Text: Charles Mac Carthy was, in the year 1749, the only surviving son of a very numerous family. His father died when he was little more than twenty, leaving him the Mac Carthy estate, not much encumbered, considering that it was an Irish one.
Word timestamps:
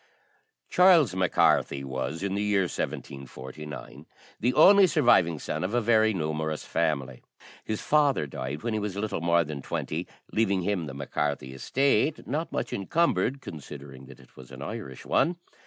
Charles 0.67 1.15
Mac 1.15 1.33
Carthy 1.33 1.83
was, 1.83 2.23
in 2.23 2.33
the 2.33 2.41
year 2.41 2.61
1749, 2.63 4.07
the 4.39 4.51
only 4.55 4.87
surviving 4.87 5.37
son 5.37 5.63
of 5.63 5.75
a 5.75 5.79
very 5.79 6.11
numerous 6.11 6.63
family. 6.65 7.21
His 7.63 7.81
father 7.83 8.25
died 8.25 8.63
when 8.63 8.73
he 8.73 8.79
was 8.79 8.95
little 8.97 9.21
more 9.21 9.43
than 9.43 9.61
twenty, 9.61 10.07
leaving 10.31 10.63
him 10.63 10.87
the 10.87 10.95
Mac 10.95 11.11
Carthy 11.11 11.53
estate, 11.53 12.25
not 12.25 12.51
much 12.51 12.73
encumbered, 12.73 13.41
considering 13.41 14.07
that 14.07 14.19
it 14.19 14.35
was 14.35 14.49
an 14.49 14.63
Irish 14.63 15.05
one. 15.05 15.35